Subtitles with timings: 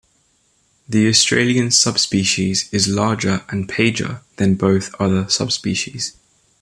[0.89, 6.13] The Australian subspecies is larger and pager than both other subspecies.